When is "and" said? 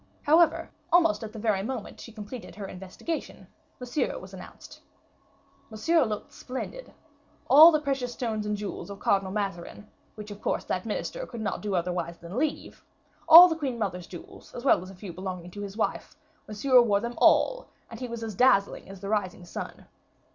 8.47-8.57, 17.87-17.99